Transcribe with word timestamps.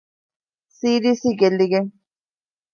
ސީ.ޑީ.ސީ 0.77 1.29
ގެއްލިގެން 1.39 1.89